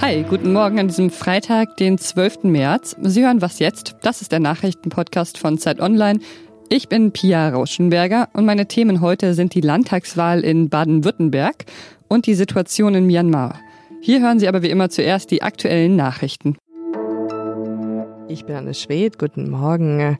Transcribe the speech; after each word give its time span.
Hi, 0.00 0.24
guten 0.28 0.52
Morgen 0.52 0.78
an 0.78 0.86
diesem 0.86 1.10
Freitag, 1.10 1.76
den 1.76 1.98
12. 1.98 2.44
März. 2.44 2.96
Sie 3.00 3.24
hören 3.24 3.42
Was 3.42 3.58
jetzt? 3.58 3.96
Das 4.02 4.22
ist 4.22 4.30
der 4.30 4.38
Nachrichtenpodcast 4.38 5.38
von 5.38 5.58
Zeit 5.58 5.80
Online. 5.80 6.20
Ich 6.68 6.88
bin 6.88 7.10
Pia 7.10 7.48
Rauschenberger 7.48 8.28
und 8.32 8.44
meine 8.44 8.68
Themen 8.68 9.00
heute 9.00 9.34
sind 9.34 9.54
die 9.54 9.60
Landtagswahl 9.60 10.40
in 10.40 10.68
Baden-Württemberg 10.68 11.64
und 12.06 12.26
die 12.26 12.34
Situation 12.34 12.94
in 12.94 13.06
Myanmar. 13.06 13.58
Hier 14.00 14.20
hören 14.20 14.38
Sie 14.38 14.46
aber 14.46 14.62
wie 14.62 14.70
immer 14.70 14.88
zuerst 14.88 15.32
die 15.32 15.42
aktuellen 15.42 15.96
Nachrichten. 15.96 16.56
Ich 18.32 18.46
bin 18.46 18.56
Anne 18.56 18.72
Schwedt, 18.72 19.18
guten 19.18 19.50
Morgen. 19.50 20.16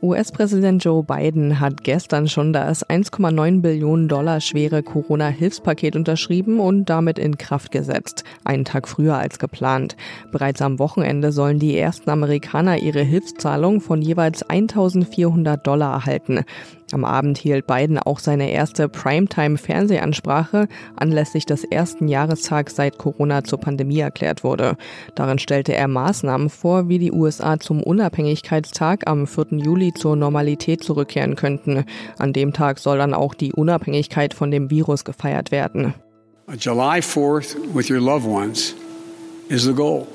US-Präsident 0.00 0.84
Joe 0.84 1.02
Biden 1.02 1.58
hat 1.58 1.82
gestern 1.82 2.28
schon 2.28 2.52
das 2.52 2.88
1,9 2.88 3.60
Billionen 3.60 4.06
Dollar 4.06 4.40
schwere 4.40 4.84
Corona-Hilfspaket 4.84 5.96
unterschrieben 5.96 6.60
und 6.60 6.84
damit 6.84 7.18
in 7.18 7.38
Kraft 7.38 7.72
gesetzt, 7.72 8.22
einen 8.44 8.64
Tag 8.64 8.86
früher 8.86 9.16
als 9.16 9.40
geplant. 9.40 9.96
Bereits 10.30 10.62
am 10.62 10.78
Wochenende 10.78 11.32
sollen 11.32 11.58
die 11.58 11.76
ersten 11.76 12.08
Amerikaner 12.08 12.78
ihre 12.78 13.02
Hilfszahlung 13.02 13.80
von 13.80 14.00
jeweils 14.00 14.48
1400 14.48 15.66
Dollar 15.66 15.92
erhalten. 15.92 16.44
Am 16.92 17.04
Abend 17.04 17.36
hielt 17.36 17.66
Biden 17.66 17.98
auch 17.98 18.20
seine 18.20 18.50
erste 18.50 18.88
Primetime-Fernsehansprache 18.88 20.68
anlässlich 20.94 21.44
des 21.44 21.64
ersten 21.64 22.06
Jahrestags 22.06 22.76
seit 22.76 22.96
Corona 22.96 23.42
zur 23.42 23.58
Pandemie 23.58 23.98
erklärt 23.98 24.44
wurde. 24.44 24.76
Darin 25.16 25.40
stellte 25.40 25.74
er 25.74 25.88
Maßnahmen 25.88 26.48
vor, 26.48 26.88
wie 26.88 27.00
die 27.00 27.10
USA 27.10 27.58
zum 27.58 27.82
Unabhängigkeitstag 27.82 29.08
am 29.08 29.26
4. 29.26 29.58
Juli 29.58 29.94
zur 29.94 30.14
Normalität 30.14 30.84
zurückkehren 30.84 31.34
könnten. 31.34 31.84
An 32.18 32.32
dem 32.32 32.52
Tag 32.52 32.78
soll 32.78 32.98
dann 32.98 33.14
auch 33.14 33.34
die 33.34 33.52
Unabhängigkeit 33.52 34.32
von 34.32 34.52
dem 34.52 34.70
Virus 34.70 35.04
gefeiert 35.04 35.50
werden. 35.50 35.94
July 36.56 37.00
4th 37.00 37.56
with 37.74 37.90
your 37.90 38.00
loved 38.00 38.28
ones 38.28 38.76
is 39.48 39.64
the 39.64 39.74
goal. 39.74 40.06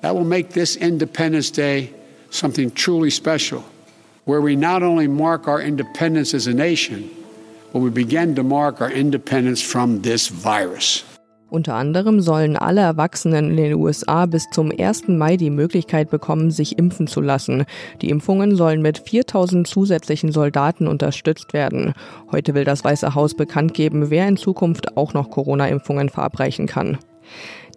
That 0.00 0.14
will 0.14 0.24
make 0.24 0.54
this 0.54 0.76
Independence 0.76 1.52
Day 1.52 1.90
something 2.30 2.72
truly 2.72 3.10
special. 3.10 3.62
Where 4.28 4.42
we 4.42 4.54
not 4.54 4.82
only 4.82 5.08
mark 5.08 5.48
our 5.48 5.60
independence 5.60 6.34
as 6.34 6.46
a 6.46 6.52
nation, 6.52 7.08
but 7.72 7.80
we 7.80 7.88
begin 7.88 8.34
to 8.34 8.42
mark 8.42 8.82
our 8.82 8.90
independence 8.90 9.62
from 9.62 10.02
this 10.02 10.28
virus. 10.28 11.02
Unter 11.50 11.76
anderem 11.76 12.20
sollen 12.20 12.58
alle 12.58 12.82
Erwachsenen 12.82 13.52
in 13.52 13.56
den 13.56 13.74
USA 13.74 14.26
bis 14.26 14.44
zum 14.50 14.70
1. 14.70 15.08
Mai 15.08 15.38
die 15.38 15.48
Möglichkeit 15.48 16.10
bekommen, 16.10 16.50
sich 16.50 16.78
impfen 16.78 17.06
zu 17.06 17.22
lassen. 17.22 17.64
Die 18.02 18.10
Impfungen 18.10 18.54
sollen 18.54 18.82
mit 18.82 18.98
4000 18.98 19.66
zusätzlichen 19.66 20.30
Soldaten 20.30 20.86
unterstützt 20.86 21.54
werden. 21.54 21.94
Heute 22.30 22.52
will 22.52 22.64
das 22.64 22.84
Weiße 22.84 23.14
Haus 23.14 23.34
bekannt 23.34 23.72
geben, 23.72 24.10
wer 24.10 24.28
in 24.28 24.36
Zukunft 24.36 24.98
auch 24.98 25.14
noch 25.14 25.30
Corona-Impfungen 25.30 26.10
verabreichen 26.10 26.66
kann. 26.66 26.98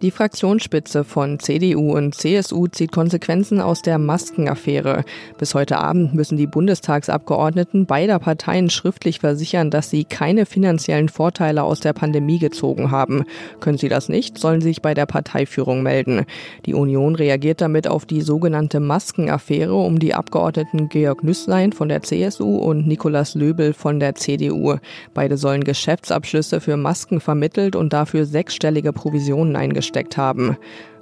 Die 0.02 0.10
Fraktionsspitze 0.10 1.04
von 1.04 1.38
CDU 1.38 1.96
und 1.96 2.16
CSU 2.16 2.66
zieht 2.66 2.90
Konsequenzen 2.90 3.60
aus 3.60 3.82
der 3.82 3.98
Maskenaffäre. 3.98 5.04
Bis 5.38 5.54
heute 5.54 5.78
Abend 5.78 6.12
müssen 6.12 6.36
die 6.36 6.48
Bundestagsabgeordneten 6.48 7.86
beider 7.86 8.18
Parteien 8.18 8.68
schriftlich 8.68 9.20
versichern, 9.20 9.70
dass 9.70 9.90
sie 9.90 10.02
keine 10.02 10.44
finanziellen 10.44 11.08
Vorteile 11.08 11.62
aus 11.62 11.78
der 11.78 11.92
Pandemie 11.92 12.40
gezogen 12.40 12.90
haben. 12.90 13.26
Können 13.60 13.78
sie 13.78 13.88
das 13.88 14.08
nicht, 14.08 14.38
sollen 14.38 14.60
sie 14.60 14.70
sich 14.70 14.82
bei 14.82 14.92
der 14.92 15.06
Parteiführung 15.06 15.84
melden. 15.84 16.26
Die 16.66 16.74
Union 16.74 17.14
reagiert 17.14 17.60
damit 17.60 17.86
auf 17.86 18.04
die 18.04 18.22
sogenannte 18.22 18.80
Maskenaffäre 18.80 19.76
um 19.76 20.00
die 20.00 20.14
Abgeordneten 20.14 20.88
Georg 20.88 21.22
Nüßlein 21.22 21.70
von 21.72 21.88
der 21.88 22.02
CSU 22.02 22.56
und 22.56 22.88
Nikolaus 22.88 23.36
Löbel 23.36 23.72
von 23.72 24.00
der 24.00 24.16
CDU. 24.16 24.78
Beide 25.14 25.36
sollen 25.36 25.62
Geschäftsabschlüsse 25.62 26.60
für 26.60 26.76
Masken 26.76 27.20
vermittelt 27.20 27.76
und 27.76 27.92
dafür 27.92 28.26
sechsstellige 28.26 28.92
Provisionen 28.92 29.54
eingestellt 29.54 29.91
reingesteckt 29.92 30.16
haben. 30.16 30.56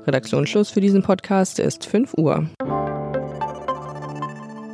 Redaktionsschluss 0.06 0.70
für 0.70 0.80
diesen 0.80 1.02
Podcast 1.02 1.58
ist 1.58 1.84
5 1.86 2.14
Uhr. 2.14 2.48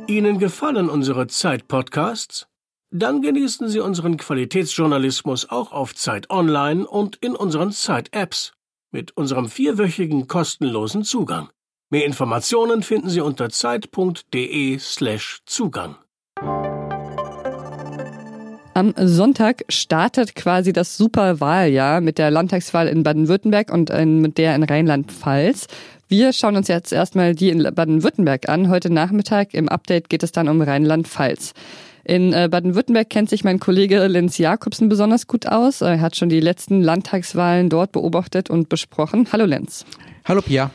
Ihnen 0.07 0.39
gefallen 0.39 0.89
unsere 0.89 1.27
Zeit-Podcasts? 1.27 2.47
Dann 2.89 3.21
genießen 3.21 3.67
Sie 3.67 3.81
unseren 3.81 4.15
Qualitätsjournalismus 4.15 5.49
auch 5.49 5.73
auf 5.73 5.93
Zeit 5.93 6.29
Online 6.29 6.87
und 6.87 7.17
in 7.17 7.35
unseren 7.35 7.71
Zeit-Apps 7.71 8.53
mit 8.91 9.17
unserem 9.17 9.49
vierwöchigen 9.49 10.27
kostenlosen 10.27 11.03
Zugang. 11.03 11.49
Mehr 11.89 12.05
Informationen 12.05 12.83
finden 12.83 13.09
Sie 13.09 13.19
unter 13.19 13.49
zeit.de/slash 13.49 15.41
Zugang. 15.45 15.97
Am 18.77 18.93
Sonntag 18.95 19.63
startet 19.69 20.35
quasi 20.35 20.71
das 20.71 20.97
Superwahljahr 20.97 21.99
mit 21.99 22.19
der 22.19 22.29
Landtagswahl 22.29 22.87
in 22.87 23.01
Baden-Württemberg 23.01 23.73
und 23.73 23.89
mit 23.89 24.37
der 24.37 24.53
in 24.53 24.61
Rheinland-Pfalz. 24.61 25.65
Wir 26.07 26.31
schauen 26.31 26.55
uns 26.55 26.67
jetzt 26.67 26.93
erstmal 26.93 27.33
die 27.33 27.49
in 27.49 27.63
Baden-Württemberg 27.73 28.47
an. 28.49 28.69
Heute 28.69 28.93
Nachmittag 28.93 29.55
im 29.55 29.67
Update 29.67 30.11
geht 30.11 30.21
es 30.21 30.31
dann 30.31 30.47
um 30.47 30.61
Rheinland-Pfalz. 30.61 31.55
In 32.03 32.33
äh, 32.33 32.49
Baden-Württemberg 32.51 33.09
kennt 33.09 33.31
sich 33.31 33.43
mein 33.43 33.59
Kollege 33.59 34.05
Lenz 34.05 34.37
Jakobsen 34.37 34.89
besonders 34.89 35.25
gut 35.25 35.47
aus. 35.47 35.81
Er 35.81 35.99
hat 35.99 36.15
schon 36.15 36.29
die 36.29 36.39
letzten 36.39 36.83
Landtagswahlen 36.83 37.69
dort 37.69 37.93
beobachtet 37.93 38.51
und 38.51 38.69
besprochen. 38.69 39.27
Hallo 39.31 39.45
Lenz. 39.45 39.85
Hallo 40.23 40.43
Pia. 40.43 40.69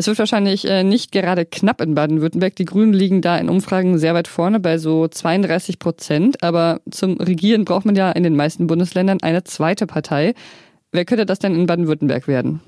Es 0.00 0.06
wird 0.06 0.18
wahrscheinlich 0.18 0.66
äh, 0.66 0.82
nicht 0.82 1.12
gerade 1.12 1.44
knapp 1.44 1.82
in 1.82 1.94
Baden-Württemberg. 1.94 2.56
Die 2.56 2.64
Grünen 2.64 2.94
liegen 2.94 3.20
da 3.20 3.36
in 3.36 3.50
Umfragen 3.50 3.98
sehr 3.98 4.14
weit 4.14 4.28
vorne 4.28 4.58
bei 4.58 4.78
so 4.78 5.06
32 5.06 5.78
Prozent. 5.78 6.42
Aber 6.42 6.80
zum 6.90 7.18
Regieren 7.18 7.66
braucht 7.66 7.84
man 7.84 7.94
ja 7.94 8.10
in 8.10 8.22
den 8.22 8.34
meisten 8.34 8.66
Bundesländern 8.66 9.18
eine 9.20 9.44
zweite 9.44 9.86
Partei. 9.86 10.32
Wer 10.90 11.04
könnte 11.04 11.26
das 11.26 11.38
denn 11.38 11.54
in 11.54 11.66
Baden-Württemberg 11.66 12.28
werden? 12.28 12.62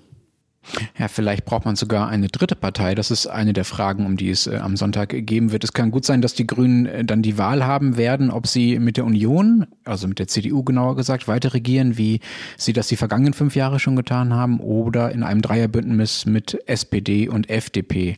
Ja, 0.98 1.08
vielleicht 1.08 1.44
braucht 1.44 1.64
man 1.64 1.76
sogar 1.76 2.08
eine 2.08 2.28
dritte 2.28 2.54
Partei. 2.54 2.94
Das 2.94 3.10
ist 3.10 3.26
eine 3.26 3.52
der 3.52 3.64
Fragen, 3.64 4.06
um 4.06 4.16
die 4.16 4.30
es 4.30 4.46
äh, 4.46 4.56
am 4.56 4.76
Sonntag 4.76 5.10
geben 5.10 5.52
wird. 5.52 5.64
Es 5.64 5.72
kann 5.72 5.90
gut 5.90 6.04
sein, 6.04 6.22
dass 6.22 6.34
die 6.34 6.46
Grünen 6.46 6.86
äh, 6.86 7.04
dann 7.04 7.22
die 7.22 7.36
Wahl 7.36 7.64
haben 7.66 7.96
werden, 7.96 8.30
ob 8.30 8.46
sie 8.46 8.78
mit 8.78 8.96
der 8.96 9.04
Union, 9.04 9.66
also 9.84 10.06
mit 10.06 10.18
der 10.18 10.28
CDU 10.28 10.62
genauer 10.62 10.96
gesagt, 10.96 11.26
weiter 11.26 11.52
regieren, 11.52 11.98
wie 11.98 12.20
sie 12.56 12.72
das 12.72 12.86
die 12.86 12.96
vergangenen 12.96 13.32
fünf 13.32 13.56
Jahre 13.56 13.80
schon 13.80 13.96
getan 13.96 14.32
haben, 14.32 14.60
oder 14.60 15.10
in 15.10 15.24
einem 15.24 15.42
Dreierbündnis 15.42 16.26
mit 16.26 16.58
SPD 16.66 17.28
und 17.28 17.50
FDP. 17.50 18.16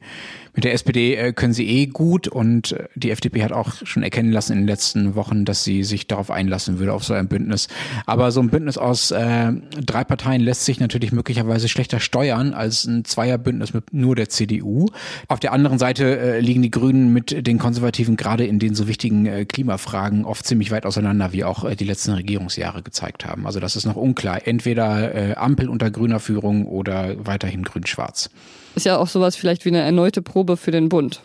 Mit 0.55 0.65
der 0.65 0.73
SPD 0.75 1.17
äh, 1.17 1.33
können 1.33 1.53
sie 1.53 1.67
eh 1.67 1.87
gut 1.87 2.29
und 2.29 2.73
äh, 2.73 2.85
die 2.95 3.11
FDP 3.11 3.43
hat 3.43 3.53
auch 3.53 3.75
schon 3.85 4.03
erkennen 4.05 4.31
lassen 4.31 4.53
in 4.53 4.59
den 4.61 4.67
letzten 4.69 5.15
Wochen, 5.17 5.45
dass 5.45 5.65
sie 5.65 5.83
sich 5.83 6.07
darauf 6.07 6.31
einlassen 6.31 6.79
würde, 6.79 6.93
auf 6.93 7.03
so 7.03 7.15
ein 7.15 7.27
Bündnis. 7.27 7.67
Aber 8.07 8.31
so 8.31 8.41
ein 8.41 8.51
Bündnis 8.51 8.79
aus 8.79 9.11
äh, 9.11 9.53
drei 9.85 10.05
Parteien 10.05 10.41
lässt 10.41 10.65
sich 10.65 10.79
natürlich 10.79 11.11
möglicherweise 11.11 11.69
schlechter 11.69 11.99
steuern 11.99 12.34
als 12.35 12.85
ein 12.85 13.05
Zweierbündnis 13.05 13.75
mit 13.75 13.93
nur 13.93 14.17
der 14.17 14.29
CDU. 14.29 14.89
Auf 15.29 15.41
der 15.41 15.53
anderen 15.53 15.79
Seite 15.79 16.19
äh, 16.19 16.41
liegen 16.41 16.63
die 16.63 16.71
Grünen 16.71 17.13
mit 17.13 17.47
den 17.47 17.59
Konservativen 17.59 18.17
gerade 18.17 18.45
in 18.47 18.59
den 18.59 18.75
so 18.75 18.89
wichtigen 18.89 19.27
äh, 19.27 19.45
Klimafragen 19.45 20.25
oft 20.25 20.47
ziemlich 20.47 20.71
weit 20.71 20.87
auseinander, 20.87 21.33
wie 21.33 21.45
auch 21.45 21.65
äh, 21.65 21.77
die 21.77 21.85
letzten 21.85 22.13
Regierungsjahre 22.13 22.83
gezeigt 22.83 23.25
haben. 23.25 23.47
Also 23.47 23.61
das 23.61 23.77
ist 23.77 23.85
noch 23.85 23.97
unklar. 23.97 24.47
Entweder 24.47 25.15
äh, 25.15 25.35
Ampel 25.35 25.69
unter 25.69 25.91
grüner 25.91 26.21
Führung 26.21 26.67
oder 26.67 27.15
weiterhin 27.25 27.63
grün-schwarz. 27.63 28.31
Ist 28.75 28.87
ja 28.87 28.97
auch 28.99 29.09
sowas 29.09 29.37
vielleicht 29.37 29.65
wie 29.65 29.69
eine 29.69 29.81
erneute 29.81 30.23
Probe 30.23 30.57
für 30.57 30.73
den 30.73 30.89
Bund. 30.89 31.23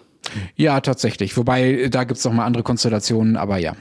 Ja, 0.55 0.79
tatsächlich. 0.81 1.35
Wobei, 1.37 1.87
da 1.89 2.03
gibt 2.03 2.19
es 2.19 2.25
noch 2.25 2.33
mal 2.33 2.45
andere 2.45 2.63
Konstellationen, 2.63 3.37
aber 3.37 3.57
ja. 3.57 3.75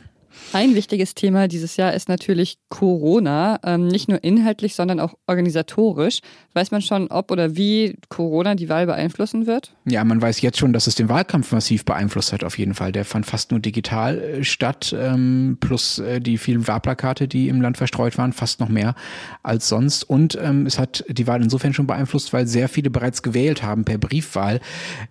Ein 0.53 0.75
wichtiges 0.75 1.15
Thema 1.15 1.47
dieses 1.47 1.76
Jahr 1.76 1.93
ist 1.93 2.09
natürlich 2.09 2.56
Corona, 2.71 3.60
ähm, 3.65 3.87
nicht 3.87 4.09
nur 4.09 4.25
inhaltlich, 4.25 4.75
sondern 4.75 4.99
auch 4.99 5.15
organisatorisch. 5.26 6.21
Weiß 6.54 6.71
man 6.71 6.81
schon, 6.81 7.09
ob 7.09 7.31
oder 7.31 7.54
wie 7.56 7.97
Corona 8.09 8.54
die 8.54 8.71
Wahl 8.71 8.87
beeinflussen 8.87 9.47
wird? 9.47 9.75
Ja, 9.84 10.03
man 10.04 10.22
weiß 10.22 10.41
jetzt 10.41 10.59
schon, 10.59 10.72
dass 10.72 10.87
es 10.87 10.94
den 10.94 11.10
Wahlkampf 11.10 11.53
massiv 11.53 11.84
beeinflusst 11.84 12.32
hat, 12.32 12.44
auf 12.44 12.56
jeden 12.56 12.72
Fall. 12.72 12.93
Der 12.93 13.04
fand 13.04 13.27
fast 13.27 13.50
nur 13.50 13.60
digital 13.60 14.19
äh, 14.19 14.44
statt, 14.44 14.97
ähm, 14.98 15.59
plus 15.60 15.98
äh, 15.98 16.19
die 16.19 16.38
vielen 16.38 16.66
Wahlplakate, 16.66 17.28
die 17.28 17.48
im 17.48 17.60
Land 17.60 17.77
verstreut 17.77 18.16
waren, 18.16 18.32
fast 18.32 18.59
noch 18.59 18.71
mehr 18.71 18.94
als 19.43 19.68
sonst. 19.68 20.03
Und 20.03 20.39
ähm, 20.41 20.65
es 20.65 20.78
hat 20.78 21.04
die 21.09 21.27
Wahl 21.27 21.42
insofern 21.42 21.74
schon 21.74 21.86
beeinflusst, 21.86 22.33
weil 22.33 22.47
sehr 22.47 22.71
viele 22.71 22.89
bereits 22.89 23.22
gewählt 23.22 23.62
haben 23.62 23.84
per 23.84 23.98
Briefwahl. 23.98 24.60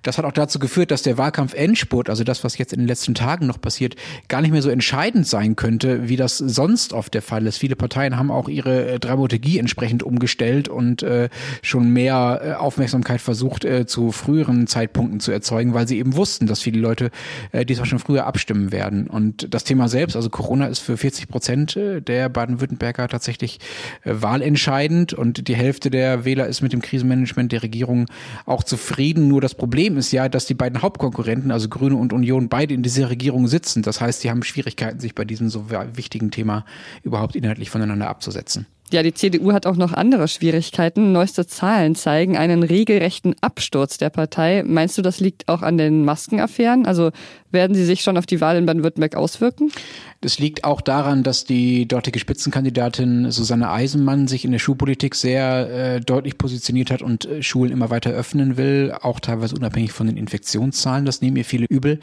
Das 0.01 0.17
hat 0.17 0.25
auch 0.25 0.31
dazu 0.31 0.57
geführt, 0.57 0.89
dass 0.89 1.03
der 1.03 1.19
Wahlkampf 1.19 1.53
Endspurt, 1.53 2.09
also 2.09 2.23
das, 2.23 2.43
was 2.43 2.57
jetzt 2.57 2.73
in 2.73 2.79
den 2.79 2.87
letzten 2.87 3.13
Tagen 3.13 3.45
noch 3.45 3.61
passiert, 3.61 3.95
gar 4.29 4.41
nicht 4.41 4.51
mehr 4.51 4.63
so 4.63 4.71
entscheidend 4.71 5.16
sein 5.25 5.55
könnte, 5.55 6.07
wie 6.09 6.15
das 6.15 6.37
sonst 6.37 6.93
oft 6.93 7.13
der 7.13 7.21
Fall 7.21 7.47
ist. 7.47 7.57
Viele 7.57 7.75
Parteien 7.75 8.17
haben 8.17 8.31
auch 8.31 8.49
ihre 8.49 8.87
äh, 8.87 8.99
Dramaturgie 8.99 9.59
entsprechend 9.59 10.03
umgestellt 10.03 10.69
und 10.69 11.03
äh, 11.03 11.29
schon 11.61 11.91
mehr 11.91 12.41
äh, 12.43 12.53
Aufmerksamkeit 12.53 13.21
versucht, 13.21 13.65
äh, 13.65 13.85
zu 13.85 14.11
früheren 14.11 14.67
Zeitpunkten 14.67 15.19
zu 15.19 15.31
erzeugen, 15.31 15.73
weil 15.73 15.87
sie 15.87 15.97
eben 15.97 16.15
wussten, 16.15 16.47
dass 16.47 16.61
viele 16.61 16.79
Leute 16.79 17.11
äh, 17.51 17.65
diesmal 17.65 17.85
schon 17.85 17.99
früher 17.99 18.25
abstimmen 18.25 18.71
werden. 18.71 19.07
Und 19.07 19.53
das 19.53 19.63
Thema 19.63 19.87
selbst, 19.87 20.15
also 20.15 20.29
Corona 20.29 20.67
ist 20.67 20.79
für 20.79 20.97
40 20.97 21.27
Prozent 21.27 21.75
äh, 21.75 22.01
der 22.01 22.29
Baden-Württemberger 22.29 23.07
tatsächlich 23.07 23.59
äh, 24.03 24.13
wahlentscheidend 24.13 25.13
und 25.13 25.47
die 25.47 25.55
Hälfte 25.55 25.89
der 25.89 26.25
Wähler 26.25 26.47
ist 26.47 26.61
mit 26.61 26.73
dem 26.73 26.81
Krisenmanagement 26.81 27.51
der 27.51 27.63
Regierung 27.63 28.05
auch 28.45 28.63
zufrieden. 28.63 29.27
Nur 29.27 29.41
das 29.41 29.55
Problem 29.55 29.97
ist 29.97 30.11
ja, 30.11 30.29
dass 30.29 30.45
die 30.45 30.53
beiden 30.53 30.81
Hauptkonkurrenten, 30.81 31.51
also 31.51 31.69
Grüne 31.69 31.95
und 31.95 32.13
Union, 32.13 32.49
beide 32.49 32.73
in 32.73 32.83
dieser 32.83 33.09
Regierung 33.09 33.47
sitzen. 33.47 33.81
Das 33.81 34.01
heißt, 34.01 34.21
sie 34.21 34.29
haben 34.29 34.43
Schwierigkeiten, 34.43 34.99
sich 35.07 35.15
bei 35.15 35.25
diesem 35.25 35.49
so 35.49 35.69
wichtigen 35.69 36.31
Thema 36.31 36.65
überhaupt 37.03 37.35
inhaltlich 37.35 37.69
voneinander 37.69 38.09
abzusetzen. 38.09 38.67
Ja, 38.89 39.03
die 39.03 39.13
CDU 39.13 39.51
hat 39.51 39.65
auch 39.65 39.75
noch 39.75 39.91
andere 39.91 40.29
Schwierigkeiten. 40.29 41.11
Neueste 41.11 41.45
Zahlen 41.45 41.93
zeigen 41.93 42.37
einen 42.37 42.63
regelrechten 42.63 43.35
Absturz 43.41 43.97
der 43.97 44.09
Partei. 44.09 44.63
Meinst 44.65 44.97
du, 44.97 45.01
das 45.01 45.19
liegt 45.19 45.49
auch 45.49 45.61
an 45.61 45.77
den 45.77 46.05
Maskenaffären? 46.05 46.85
Also 46.85 47.11
werden 47.51 47.75
sie 47.75 47.83
sich 47.83 48.01
schon 48.01 48.17
auf 48.17 48.25
die 48.25 48.39
Wahl 48.39 48.55
in 48.55 48.65
Baden-Württemberg 48.65 49.15
auswirken? 49.15 49.73
Das 50.21 50.39
liegt 50.39 50.63
auch 50.63 50.79
daran, 50.79 51.23
dass 51.23 51.43
die 51.43 51.85
dortige 51.85 52.17
Spitzenkandidatin 52.17 53.29
Susanne 53.29 53.69
Eisenmann 53.71 54.29
sich 54.29 54.45
in 54.45 54.53
der 54.53 54.59
Schulpolitik 54.59 55.15
sehr 55.15 55.69
äh, 55.69 55.99
deutlich 55.99 56.37
positioniert 56.37 56.89
hat 56.89 57.01
und 57.01 57.25
äh, 57.25 57.43
Schulen 57.43 57.73
immer 57.73 57.89
weiter 57.89 58.11
öffnen 58.11 58.55
will, 58.55 58.95
auch 59.01 59.19
teilweise 59.19 59.55
unabhängig 59.55 59.91
von 59.91 60.07
den 60.07 60.15
Infektionszahlen. 60.15 61.05
Das 61.05 61.21
nehmen 61.21 61.35
ihr 61.35 61.45
viele 61.45 61.65
übel. 61.65 61.99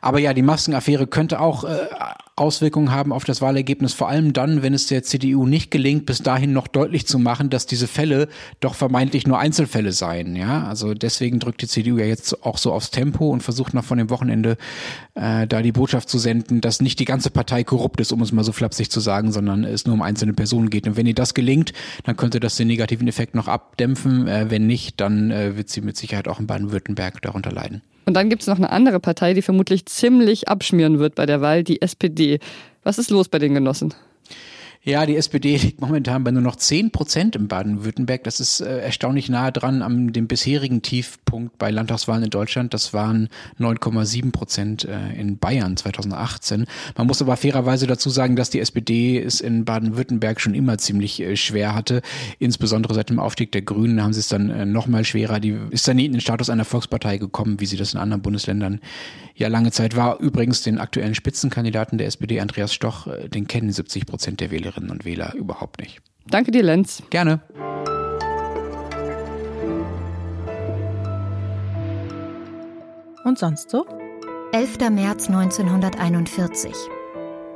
Aber 0.00 0.20
ja, 0.20 0.32
die 0.34 0.42
Maskenaffäre 0.42 1.08
könnte 1.08 1.40
auch 1.40 1.64
äh, 1.64 1.88
Auswirkungen 2.38 2.90
haben 2.90 3.12
auf 3.12 3.24
das 3.24 3.40
Wahlergebnis, 3.40 3.92
vor 3.92 4.08
allem 4.08 4.32
dann, 4.32 4.62
wenn 4.62 4.74
es 4.74 4.86
der 4.86 5.02
CDU 5.02 5.46
nicht 5.46 5.70
gelingt, 5.70 6.06
bis 6.06 6.22
dahin 6.22 6.52
noch 6.52 6.68
deutlich 6.68 7.06
zu 7.06 7.18
machen, 7.18 7.50
dass 7.50 7.66
diese 7.66 7.86
Fälle 7.86 8.28
doch 8.60 8.74
vermeintlich 8.74 9.26
nur 9.26 9.38
Einzelfälle 9.38 9.92
seien. 9.92 10.36
Ja, 10.36 10.64
also 10.64 10.94
deswegen 10.94 11.38
drückt 11.38 11.62
die 11.62 11.68
CDU 11.68 11.98
ja 11.98 12.06
jetzt 12.06 12.44
auch 12.44 12.58
so 12.58 12.72
aufs 12.72 12.90
Tempo 12.90 13.30
und 13.30 13.42
versucht 13.42 13.74
noch 13.74 13.84
von 13.84 13.98
dem 13.98 14.10
Wochenende 14.10 14.56
äh, 15.14 15.46
da 15.46 15.62
die 15.62 15.72
Botschaft 15.72 16.08
zu 16.08 16.18
senden, 16.18 16.60
dass 16.60 16.80
nicht 16.80 16.98
die 16.98 17.04
ganze 17.04 17.30
Partei 17.30 17.64
korrupt 17.64 18.00
ist, 18.00 18.12
um 18.12 18.22
es 18.22 18.32
mal 18.32 18.44
so 18.44 18.52
flapsig 18.52 18.90
zu 18.90 19.00
sagen, 19.00 19.32
sondern 19.32 19.64
es 19.64 19.86
nur 19.86 19.94
um 19.94 20.02
einzelne 20.02 20.32
Personen 20.32 20.70
geht. 20.70 20.86
Und 20.86 20.96
wenn 20.96 21.06
ihr 21.06 21.14
das 21.14 21.34
gelingt, 21.34 21.72
dann 22.04 22.16
könnte 22.16 22.40
das 22.40 22.56
den 22.56 22.68
negativen 22.68 23.08
Effekt 23.08 23.34
noch 23.34 23.48
abdämpfen. 23.48 24.28
Äh, 24.28 24.50
wenn 24.50 24.66
nicht, 24.66 25.00
dann 25.00 25.30
äh, 25.30 25.56
wird 25.56 25.68
sie 25.68 25.80
mit 25.80 25.96
Sicherheit 25.96 26.28
auch 26.28 26.40
in 26.40 26.46
Baden-Württemberg 26.46 27.22
darunter 27.22 27.52
leiden. 27.52 27.82
Und 28.08 28.14
dann 28.14 28.30
gibt 28.30 28.40
es 28.40 28.48
noch 28.48 28.56
eine 28.56 28.70
andere 28.70 29.00
Partei, 29.00 29.34
die 29.34 29.42
vermutlich 29.42 29.84
ziemlich 29.84 30.48
abschmieren 30.48 30.98
wird 30.98 31.14
bei 31.14 31.26
der 31.26 31.42
Wahl, 31.42 31.62
die 31.62 31.82
SPD. 31.82 32.38
Was 32.82 32.98
ist 32.98 33.10
los 33.10 33.28
bei 33.28 33.38
den 33.38 33.52
Genossen? 33.52 33.92
Ja, 34.82 35.06
die 35.06 35.16
SPD 35.16 35.56
liegt 35.62 35.80
momentan 35.80 36.24
bei 36.24 36.30
nur 36.30 36.42
noch 36.42 36.56
10 36.56 36.90
Prozent 36.90 37.36
in 37.36 37.48
Baden-Württemberg. 37.48 38.24
Das 38.24 38.40
ist 38.40 38.60
äh, 38.60 38.78
erstaunlich 38.78 39.28
nahe 39.28 39.52
dran 39.52 39.82
am 39.82 40.12
dem 40.12 40.28
bisherigen 40.28 40.82
Tiefpunkt 40.82 41.58
bei 41.58 41.70
Landtagswahlen 41.70 42.24
in 42.24 42.30
Deutschland. 42.30 42.72
Das 42.74 42.94
waren 42.94 43.28
9,7 43.58 44.32
Prozent 44.32 44.84
äh, 44.84 45.12
in 45.18 45.38
Bayern 45.38 45.76
2018. 45.76 46.66
Man 46.96 47.06
muss 47.06 47.20
aber 47.20 47.36
fairerweise 47.36 47.86
dazu 47.86 48.10
sagen, 48.10 48.36
dass 48.36 48.50
die 48.50 48.60
SPD 48.60 49.20
es 49.20 49.40
in 49.40 49.64
Baden-Württemberg 49.64 50.40
schon 50.40 50.54
immer 50.54 50.78
ziemlich 50.78 51.20
äh, 51.20 51.36
schwer 51.36 51.74
hatte. 51.74 52.02
Insbesondere 52.38 52.94
seit 52.94 53.10
dem 53.10 53.18
Aufstieg 53.18 53.52
der 53.52 53.62
Grünen 53.62 54.02
haben 54.02 54.12
sie 54.12 54.20
es 54.20 54.28
dann 54.28 54.50
äh, 54.50 54.64
noch 54.64 54.86
mal 54.86 55.04
schwerer. 55.04 55.40
Die 55.40 55.56
ist 55.70 55.86
dann 55.88 55.96
nie 55.96 56.06
in 56.06 56.12
den 56.12 56.20
Status 56.20 56.50
einer 56.50 56.64
Volkspartei 56.64 57.18
gekommen, 57.18 57.60
wie 57.60 57.66
sie 57.66 57.76
das 57.76 57.94
in 57.94 58.00
anderen 58.00 58.22
Bundesländern 58.22 58.80
ja 59.38 59.48
lange 59.48 59.72
Zeit 59.72 59.96
war. 59.96 60.20
Übrigens 60.20 60.62
den 60.62 60.78
aktuellen 60.78 61.14
Spitzenkandidaten 61.14 61.98
der 61.98 62.06
SPD, 62.06 62.40
Andreas 62.40 62.72
Stoch, 62.72 63.06
äh, 63.06 63.28
den 63.28 63.46
kennen 63.46 63.72
70 63.72 64.06
Prozent 64.06 64.40
der 64.40 64.50
Wählerinnen 64.50 64.68
Wählerinnen 64.68 64.90
und 64.90 65.04
Wähler 65.04 65.34
überhaupt 65.34 65.80
nicht. 65.80 66.00
Danke 66.28 66.50
dir, 66.50 66.62
Lenz. 66.62 67.02
Gerne. 67.10 67.40
Und 73.24 73.38
sonst 73.38 73.70
so? 73.70 73.84
11. 74.52 74.90
März 74.90 75.28
1941. 75.28 76.72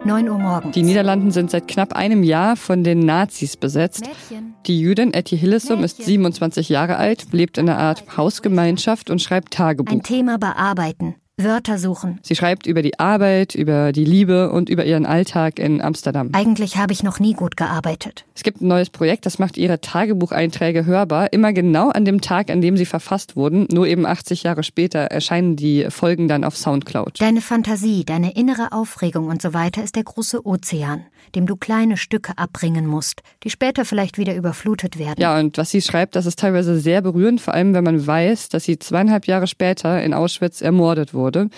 9 0.05 0.29
Uhr 0.29 0.39
morgens. 0.39 0.75
Die 0.75 0.83
Niederlanden 0.83 1.31
sind 1.31 1.51
seit 1.51 1.69
knapp 1.69 1.93
einem 1.95 2.25
Jahr 2.25 2.57
von 2.57 2.83
den 2.83 2.99
Nazis 3.01 3.57
besetzt. 3.57 4.05
Mädchen. 4.05 4.55
Die 4.67 4.81
Jüdin 4.81 5.15
Etty 5.15 5.39
Hillesum 5.39 5.85
ist 5.85 6.03
27 6.03 6.69
Jahre 6.69 6.97
alt, 6.97 7.33
lebt 7.33 7.57
in 7.57 7.69
einer 7.69 7.79
Art 7.79 8.17
Hausgemeinschaft 8.17 9.11
und 9.11 9.23
schreibt 9.23 9.55
Tagebuch. 9.55 9.93
Ein 9.93 10.03
Thema 10.03 10.39
bearbeiten. 10.39 11.15
Wörter 11.45 11.79
suchen. 11.79 12.21
Sie 12.23 12.35
schreibt 12.35 12.67
über 12.67 12.83
die 12.83 12.99
Arbeit, 12.99 13.55
über 13.55 13.93
die 13.93 14.05
Liebe 14.05 14.51
und 14.51 14.69
über 14.69 14.85
ihren 14.85 15.07
Alltag 15.07 15.59
in 15.59 15.81
Amsterdam. 15.81 16.31
Eigentlich 16.33 16.77
habe 16.77 16.93
ich 16.93 17.03
noch 17.03 17.21
nie 17.21 17.35
gut 17.35 17.57
gearbeitet. 17.57 18.25
Es 18.35 18.43
gibt 18.43 18.61
ein 18.61 18.69
neues 18.69 18.91
Projekt, 18.91 19.27
das 19.27 19.39
macht 19.39 19.57
ihre 19.57 19.81
Tagebucheinträge 19.81 20.87
hörbar, 20.87 21.33
immer 21.33 21.53
genau 21.53 21.91
an 21.91 22.05
dem 22.05 22.21
Tag, 22.21 22.51
an 22.51 22.61
dem 22.61 22.77
sie 22.77 22.87
verfasst 22.87 23.37
wurden. 23.37 23.67
Nur 23.71 23.87
eben 23.87 24.07
80 24.07 24.43
Jahre 24.43 24.63
später 24.63 25.01
erscheinen 25.01 25.57
die 25.57 25.87
Folgen 25.91 26.29
dann 26.29 26.45
auf 26.45 26.57
Soundcloud. 26.57 27.21
Deine 27.21 27.41
Fantasie, 27.41 28.05
deine 28.05 28.35
innere 28.35 28.73
Aufregung 28.73 29.29
und 29.29 29.43
so 29.43 29.55
weiter 29.55 29.83
ist 29.83 29.97
der 29.97 30.05
große 30.05 30.47
Ozean, 30.47 31.07
dem 31.35 31.47
du 31.47 31.57
kleine 31.57 31.97
Stücke 31.97 32.37
abbringen 32.37 32.87
musst, 32.87 33.23
die 33.43 33.51
später 33.51 33.85
vielleicht 33.85 34.19
wieder 34.19 34.35
überflutet 34.35 34.99
werden. 34.99 35.21
Ja, 35.21 35.39
und 35.39 35.59
was 35.59 35.71
sie 35.71 35.83
schreibt, 35.83 36.17
das 36.17 36.27
ist 36.27 36.39
teilweise 36.39 36.79
sehr 36.79 37.03
berührend, 37.03 37.41
vor 37.41 37.55
allem 37.55 37.75
wenn 37.75 37.85
man 37.85 38.07
weiß, 38.07 38.49
dass 38.49 38.65
sie 38.65 38.79
zweieinhalb 38.79 39.27
Jahre 39.27 39.47
später 39.47 40.03
in 40.03 40.15
Auschwitz 40.15 40.61
ermordet 40.61 41.15
wurde 41.15 41.32
wurde. 41.33 41.49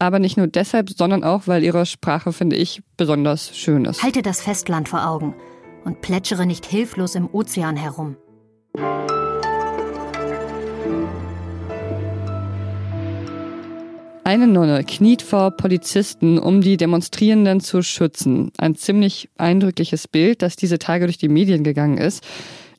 Aber 0.00 0.20
nicht 0.20 0.36
nur 0.36 0.46
deshalb, 0.46 0.90
sondern 0.90 1.24
auch, 1.24 1.42
weil 1.46 1.64
ihre 1.64 1.84
Sprache, 1.84 2.32
finde 2.32 2.54
ich, 2.54 2.82
besonders 2.96 3.56
schön 3.56 3.84
ist. 3.84 4.02
Halte 4.02 4.22
das 4.22 4.40
Festland 4.40 4.88
vor 4.88 5.08
Augen 5.08 5.34
und 5.84 6.00
plätschere 6.02 6.46
nicht 6.46 6.66
hilflos 6.66 7.16
im 7.16 7.28
Ozean 7.32 7.76
herum. 7.76 8.16
Eine 14.22 14.46
Nonne 14.46 14.84
kniet 14.84 15.22
vor 15.22 15.52
Polizisten, 15.52 16.38
um 16.38 16.60
die 16.60 16.76
Demonstrierenden 16.76 17.60
zu 17.60 17.82
schützen. 17.82 18.52
Ein 18.58 18.76
ziemlich 18.76 19.30
eindrückliches 19.38 20.06
Bild, 20.06 20.42
das 20.42 20.54
diese 20.54 20.78
Tage 20.78 21.06
durch 21.06 21.16
die 21.16 21.30
Medien 21.30 21.64
gegangen 21.64 21.96
ist. 21.96 22.22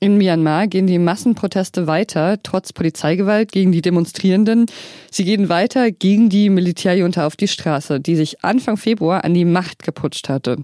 In 0.02 0.18
Myanmar 0.18 0.68
gehen 0.68 0.88
die 0.88 0.98
Massenproteste 0.98 1.86
weiter, 1.86 2.42
trotz 2.42 2.72
Polizeigewalt 2.72 3.52
gegen 3.52 3.74
die 3.74 3.82
Demonstrierenden. 3.82 4.68
Sie 5.12 5.26
gehen 5.26 5.50
weiter 5.50 5.92
gegen 5.92 6.30
die 6.30 6.50
Militärjunta 6.50 7.28
auf 7.28 7.36
die 7.36 7.50
Straße, 7.50 8.00
die 8.00 8.16
sich 8.16 8.42
Anfang 8.44 8.78
Februar 8.78 9.26
an 9.26 9.34
die 9.34 9.44
Macht 9.44 9.84
geputscht 9.84 10.30
hatte. 10.30 10.58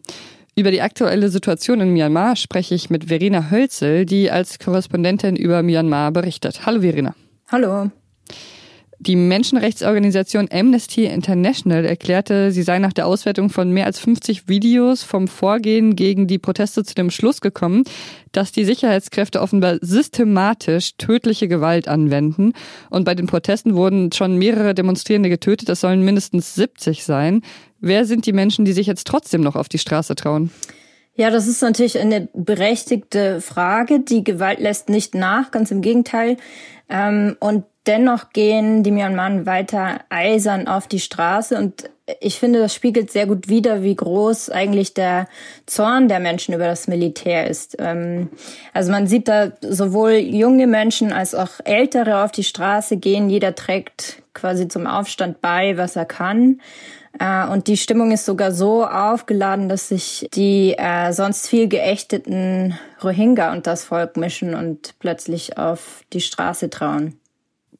Über 0.55 0.71
die 0.71 0.81
aktuelle 0.81 1.27
Situation 1.27 1.81
in 1.81 1.91
Myanmar 1.91 2.37
spreche 2.37 2.75
ich 2.75 2.89
mit 2.89 3.05
Verena 3.05 3.51
Hölzel, 3.51 4.05
die 4.05 4.31
als 4.31 4.57
Korrespondentin 4.57 5.35
über 5.35 5.63
Myanmar 5.63 6.13
berichtet. 6.13 6.65
Hallo 6.65 6.79
Verena. 6.79 7.13
Hallo. 7.51 7.91
Die 8.99 9.15
Menschenrechtsorganisation 9.15 10.47
Amnesty 10.51 11.05
International 11.05 11.83
erklärte, 11.85 12.51
sie 12.51 12.63
sei 12.63 12.79
nach 12.79 12.93
der 12.93 13.07
Auswertung 13.07 13.49
von 13.49 13.71
mehr 13.71 13.85
als 13.85 13.99
50 13.99 14.47
Videos 14.47 15.03
vom 15.03 15.27
Vorgehen 15.27 15.95
gegen 15.95 16.27
die 16.27 16.39
Proteste 16.39 16.83
zu 16.83 16.95
dem 16.95 17.11
Schluss 17.11 17.41
gekommen, 17.41 17.83
dass 18.31 18.53
die 18.53 18.63
Sicherheitskräfte 18.63 19.41
offenbar 19.41 19.77
systematisch 19.81 20.95
tödliche 20.97 21.47
Gewalt 21.47 21.87
anwenden. 21.87 22.53
Und 22.89 23.03
bei 23.03 23.15
den 23.15 23.27
Protesten 23.27 23.75
wurden 23.75 24.11
schon 24.13 24.37
mehrere 24.37 24.73
Demonstrierende 24.73 25.29
getötet. 25.29 25.67
Es 25.69 25.81
sollen 25.81 26.03
mindestens 26.03 26.55
70 26.55 27.03
sein. 27.03 27.41
Wer 27.81 28.05
sind 28.05 28.25
die 28.25 28.33
Menschen, 28.33 28.65
die 28.65 28.73
sich 28.73 28.87
jetzt 28.87 29.07
trotzdem 29.07 29.41
noch 29.41 29.55
auf 29.55 29.67
die 29.67 29.77
Straße 29.77 30.15
trauen? 30.15 30.51
Ja, 31.15 31.29
das 31.29 31.47
ist 31.47 31.61
natürlich 31.61 31.97
eine 31.97 32.27
berechtigte 32.33 33.41
Frage. 33.41 34.01
Die 34.01 34.23
Gewalt 34.23 34.59
lässt 34.59 34.89
nicht 34.89 35.15
nach, 35.15 35.51
ganz 35.51 35.71
im 35.71 35.81
Gegenteil. 35.81 36.37
Ähm, 36.89 37.37
und 37.39 37.63
Dennoch 37.87 38.31
gehen 38.33 38.81
die 38.81 38.91
Myanmar 38.91 39.45
weiter 39.45 39.99
eisern 40.09 40.67
auf 40.67 40.87
die 40.87 40.99
Straße 40.99 41.55
und 41.55 41.89
ich 42.19 42.39
finde, 42.39 42.59
das 42.59 42.73
spiegelt 42.73 43.11
sehr 43.11 43.25
gut 43.25 43.47
wider, 43.47 43.81
wie 43.81 43.95
groß 43.95 44.51
eigentlich 44.51 44.93
der 44.93 45.27
Zorn 45.65 46.07
der 46.07 46.19
Menschen 46.19 46.53
über 46.53 46.65
das 46.65 46.87
Militär 46.87 47.47
ist. 47.47 47.77
Ähm, 47.79 48.29
also 48.73 48.91
man 48.91 49.07
sieht 49.07 49.27
da 49.27 49.53
sowohl 49.61 50.13
junge 50.13 50.67
Menschen 50.67 51.11
als 51.11 51.33
auch 51.33 51.49
ältere 51.63 52.23
auf 52.23 52.31
die 52.31 52.43
Straße 52.43 52.97
gehen. 52.97 53.29
Jeder 53.29 53.55
trägt 53.55 54.21
quasi 54.35 54.67
zum 54.67 54.85
Aufstand 54.85 55.41
bei, 55.41 55.77
was 55.77 55.95
er 55.95 56.05
kann. 56.05 56.61
Äh, 57.19 57.47
und 57.47 57.67
die 57.67 57.77
Stimmung 57.77 58.11
ist 58.11 58.25
sogar 58.25 58.51
so 58.51 58.85
aufgeladen, 58.85 59.69
dass 59.69 59.89
sich 59.89 60.27
die 60.33 60.75
äh, 60.77 61.11
sonst 61.13 61.47
viel 61.47 61.67
geächteten 61.67 62.77
Rohingya 63.03 63.51
und 63.51 63.67
das 63.67 63.85
Volk 63.85 64.17
mischen 64.17 64.53
und 64.55 64.95
plötzlich 64.99 65.57
auf 65.57 66.03
die 66.13 66.21
Straße 66.21 66.69
trauen. 66.69 67.17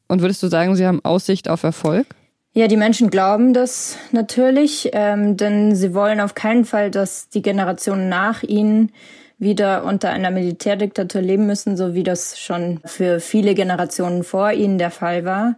Und 0.08 0.22
würdest 0.22 0.44
du 0.44 0.48
sagen, 0.48 0.76
sie 0.76 0.86
haben 0.86 1.04
Aussicht 1.04 1.50
auf 1.50 1.64
Erfolg? 1.64 2.08
Ja, 2.54 2.68
die 2.68 2.78
Menschen 2.78 3.10
glauben 3.10 3.54
das 3.54 3.98
natürlich, 4.12 4.90
ähm, 4.94 5.36
denn 5.36 5.76
sie 5.76 5.94
wollen 5.94 6.22
auf 6.22 6.36
keinen 6.36 6.64
Fall, 6.64 6.90
dass 6.90 7.28
die 7.28 7.42
Generationen 7.42 8.08
nach 8.08 8.44
ihnen 8.44 8.92
wieder 9.38 9.84
unter 9.84 10.12
einer 10.12 10.32
Militärdiktatur 10.32 11.22
leben 11.22 11.48
müssen, 11.48 11.76
so 11.76 11.94
wie 11.94 12.04
das 12.04 12.40
schon 12.40 12.80
für 12.86 13.20
viele 13.20 13.56
Generationen 13.56 14.24
vor 14.24 14.54
ihnen 14.54 14.78
der 14.78 14.92
Fall 14.92 15.26
war. 15.26 15.58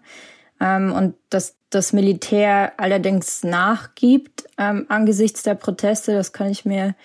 Ähm, 0.59 0.91
und 0.91 1.13
dass 1.29 1.56
das 1.69 1.93
Militär 1.93 2.73
allerdings 2.77 3.43
nachgibt 3.43 4.45
ähm, 4.57 4.85
angesichts 4.89 5.43
der 5.43 5.55
Proteste, 5.55 6.13
das 6.13 6.33
kann 6.33 6.49
ich 6.49 6.65
mir 6.65 6.95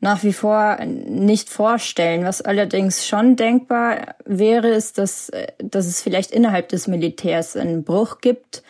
nach 0.00 0.22
wie 0.22 0.32
vor 0.32 0.78
nicht 0.84 1.50
vorstellen. 1.50 2.24
Was 2.24 2.40
allerdings 2.40 3.06
schon 3.06 3.36
denkbar 3.36 4.14
wäre, 4.24 4.68
ist, 4.68 4.96
dass, 4.96 5.30
dass 5.58 5.86
es 5.86 6.00
vielleicht 6.00 6.30
innerhalb 6.30 6.70
des 6.70 6.88
Militärs 6.88 7.54
einen 7.54 7.84
Bruch 7.84 8.22
gibt 8.22 8.62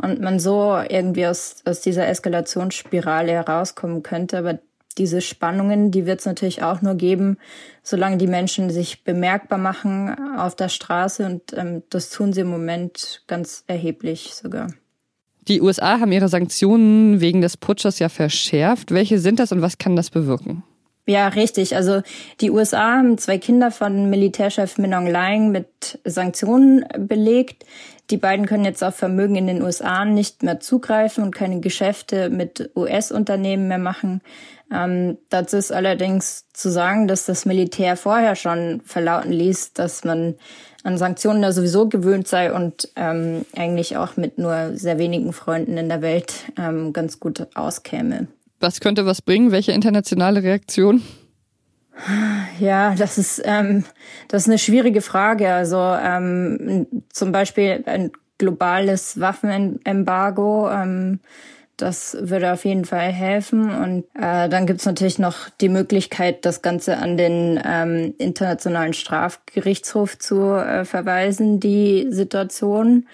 und 0.00 0.20
man 0.20 0.38
so 0.38 0.80
irgendwie 0.88 1.26
aus, 1.26 1.56
aus 1.66 1.80
dieser 1.80 2.08
Eskalationsspirale 2.08 3.32
herauskommen 3.32 4.02
könnte. 4.02 4.38
Aber 4.38 4.58
diese 4.98 5.20
Spannungen, 5.20 5.90
die 5.90 6.06
wird 6.06 6.20
es 6.20 6.26
natürlich 6.26 6.62
auch 6.62 6.82
nur 6.82 6.94
geben, 6.94 7.38
solange 7.82 8.16
die 8.18 8.26
Menschen 8.26 8.70
sich 8.70 9.04
bemerkbar 9.04 9.58
machen 9.58 10.36
auf 10.36 10.56
der 10.56 10.68
Straße 10.68 11.24
und 11.24 11.56
ähm, 11.56 11.82
das 11.90 12.10
tun 12.10 12.32
sie 12.32 12.42
im 12.42 12.48
Moment 12.48 13.22
ganz 13.26 13.64
erheblich 13.66 14.34
sogar. 14.34 14.68
Die 15.48 15.62
USA 15.62 15.98
haben 15.98 16.12
ihre 16.12 16.28
Sanktionen 16.28 17.22
wegen 17.22 17.40
des 17.40 17.56
Putschers 17.56 17.98
ja 17.98 18.10
verschärft. 18.10 18.90
Welche 18.90 19.18
sind 19.18 19.38
das 19.38 19.50
und 19.50 19.62
was 19.62 19.78
kann 19.78 19.96
das 19.96 20.10
bewirken? 20.10 20.62
Ja, 21.08 21.28
richtig. 21.28 21.74
Also 21.74 22.02
die 22.42 22.50
USA 22.50 22.98
haben 22.98 23.16
zwei 23.16 23.38
Kinder 23.38 23.70
von 23.70 24.10
Militärchef 24.10 24.76
Min 24.76 24.92
Aung 24.92 25.50
mit 25.50 25.98
Sanktionen 26.04 26.84
belegt. 26.98 27.64
Die 28.10 28.18
beiden 28.18 28.44
können 28.44 28.66
jetzt 28.66 28.84
auf 28.84 28.96
Vermögen 28.96 29.34
in 29.36 29.46
den 29.46 29.62
USA 29.62 30.04
nicht 30.04 30.42
mehr 30.42 30.60
zugreifen 30.60 31.24
und 31.24 31.34
keine 31.34 31.60
Geschäfte 31.60 32.28
mit 32.28 32.72
US-Unternehmen 32.76 33.68
mehr 33.68 33.78
machen. 33.78 34.20
Ähm, 34.70 35.16
dazu 35.30 35.56
ist 35.56 35.72
allerdings 35.72 36.44
zu 36.52 36.70
sagen, 36.70 37.08
dass 37.08 37.24
das 37.24 37.46
Militär 37.46 37.96
vorher 37.96 38.36
schon 38.36 38.82
verlauten 38.84 39.32
ließ, 39.32 39.72
dass 39.72 40.04
man 40.04 40.34
an 40.84 40.98
Sanktionen 40.98 41.42
ja 41.42 41.52
sowieso 41.52 41.88
gewöhnt 41.88 42.28
sei 42.28 42.52
und 42.52 42.90
ähm, 42.96 43.46
eigentlich 43.56 43.96
auch 43.96 44.18
mit 44.18 44.36
nur 44.36 44.72
sehr 44.74 44.98
wenigen 44.98 45.32
Freunden 45.32 45.78
in 45.78 45.88
der 45.88 46.02
Welt 46.02 46.34
ähm, 46.58 46.92
ganz 46.92 47.18
gut 47.18 47.46
auskäme. 47.54 48.28
Was 48.60 48.80
könnte 48.80 49.06
was 49.06 49.22
bringen? 49.22 49.52
Welche 49.52 49.72
internationale 49.72 50.42
Reaktion? 50.42 51.02
Ja, 52.60 52.94
das 52.94 53.18
ist, 53.18 53.42
ähm, 53.44 53.84
das 54.28 54.42
ist 54.42 54.48
eine 54.48 54.58
schwierige 54.58 55.00
Frage. 55.00 55.52
Also 55.52 55.78
ähm, 55.78 56.86
zum 57.12 57.32
Beispiel 57.32 57.82
ein 57.86 58.12
globales 58.38 59.20
Waffenembargo, 59.20 60.70
ähm, 60.70 61.20
das 61.76 62.16
würde 62.20 62.52
auf 62.52 62.64
jeden 62.64 62.84
Fall 62.84 63.12
helfen. 63.12 63.70
Und 63.70 64.04
äh, 64.14 64.48
dann 64.48 64.66
gibt's 64.66 64.86
natürlich 64.86 65.18
noch 65.18 65.48
die 65.60 65.68
Möglichkeit, 65.68 66.44
das 66.44 66.60
Ganze 66.60 66.98
an 66.98 67.16
den 67.16 67.60
ähm, 67.64 68.14
Internationalen 68.18 68.94
Strafgerichtshof 68.94 70.18
zu 70.18 70.54
äh, 70.54 70.84
verweisen, 70.84 71.60
die 71.60 72.08
Situation. 72.10 73.06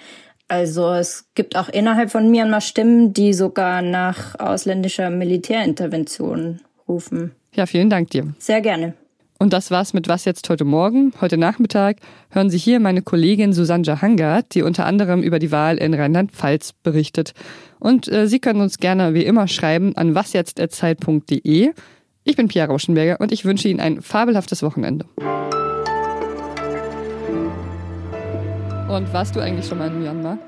Also 0.48 0.92
es 0.92 1.26
gibt 1.34 1.56
auch 1.56 1.68
innerhalb 1.68 2.10
von 2.10 2.30
Myanmar 2.30 2.60
Stimmen, 2.60 3.12
die 3.12 3.32
sogar 3.32 3.82
nach 3.82 4.38
ausländischer 4.38 5.10
Militärintervention 5.10 6.60
rufen. 6.86 7.32
Ja, 7.54 7.66
vielen 7.66 7.90
Dank 7.90 8.10
dir. 8.10 8.34
Sehr 8.38 8.60
gerne. 8.60 8.94
Und 9.38 9.52
das 9.52 9.70
war's 9.70 9.94
mit 9.94 10.08
Was 10.08 10.24
jetzt 10.24 10.48
heute 10.48 10.64
Morgen. 10.64 11.12
Heute 11.20 11.36
Nachmittag 11.36 11.96
hören 12.30 12.50
Sie 12.50 12.58
hier 12.58 12.78
meine 12.78 13.02
Kollegin 13.02 13.52
Susanne 13.52 14.00
Hangard, 14.00 14.54
die 14.54 14.62
unter 14.62 14.86
anderem 14.86 15.22
über 15.22 15.38
die 15.38 15.50
Wahl 15.50 15.76
in 15.78 15.92
Rheinland-Pfalz 15.92 16.72
berichtet. 16.82 17.34
Und 17.80 18.08
äh, 18.08 18.28
Sie 18.28 18.38
können 18.38 18.60
uns 18.60 18.78
gerne 18.78 19.12
wie 19.12 19.24
immer 19.24 19.48
schreiben 19.48 19.96
an 19.96 20.14
wasjetzt.zeit.de. 20.14 21.72
Ich 22.22 22.36
bin 22.36 22.48
Pia 22.48 22.64
Rauschenberger 22.64 23.20
und 23.20 23.32
ich 23.32 23.44
wünsche 23.44 23.68
Ihnen 23.68 23.80
ein 23.80 24.00
fabelhaftes 24.00 24.62
Wochenende. 24.62 25.04
Und 28.94 29.12
warst 29.12 29.34
du 29.34 29.40
eigentlich 29.40 29.66
schon 29.66 29.78
mal 29.78 29.88
in 29.88 29.98
Myanmar? 29.98 30.38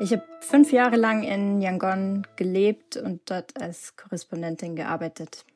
Ich 0.00 0.12
habe 0.12 0.22
fünf 0.40 0.70
Jahre 0.70 0.96
lang 0.96 1.22
in 1.22 1.62
Yangon 1.62 2.26
gelebt 2.36 2.98
und 2.98 3.22
dort 3.30 3.58
als 3.58 3.96
Korrespondentin 3.96 4.76
gearbeitet. 4.76 5.46